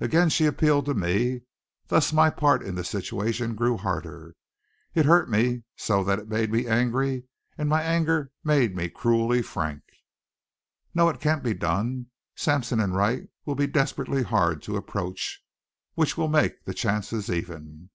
[0.00, 1.42] Again she appealed to me.
[1.86, 4.34] Thus my part in the situation grew harder.
[4.92, 9.40] It hurt me so that it made me angry, and my anger made me cruelly
[9.40, 9.82] frank.
[10.96, 11.08] "No.
[11.08, 12.06] It can't be done.
[12.34, 15.44] Sampson and Wright will be desperately hard to approach,
[15.94, 17.90] which'll make the chances even.